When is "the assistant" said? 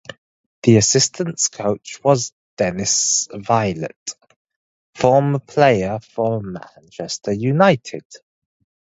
0.63-1.39